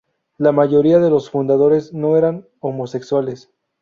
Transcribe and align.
La 0.39 0.51
mayoría 0.51 0.97
de 0.97 1.11
los 1.11 1.29
fundadores 1.29 1.93
no 1.93 2.17
eran 2.17 2.47
homosexuales. 2.59 3.51